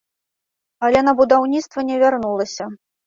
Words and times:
Але 0.87 1.03
на 1.07 1.13
будаўніцтва 1.19 1.85
не 1.91 2.01
вярнулася. 2.05 2.69